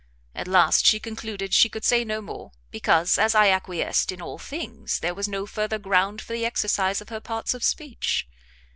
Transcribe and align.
At 0.33 0.47
last 0.47 0.87
she 0.87 0.99
concluded, 0.99 1.53
she 1.53 1.69
could 1.69 1.85
say 1.85 2.03
no 2.03 2.23
more, 2.23 2.53
because, 2.71 3.19
as 3.19 3.35
I 3.35 3.49
acquiesced 3.51 4.11
in 4.11 4.19
all 4.19 4.39
things, 4.39 4.97
there 4.97 5.13
was 5.13 5.27
no 5.27 5.45
further 5.45 5.77
ground 5.77 6.23
for 6.23 6.33
the 6.33 6.43
exercise 6.43 7.01
of 7.01 7.09
her 7.09 7.19
parts 7.19 7.53
of 7.53 7.63
speech. 7.63 8.27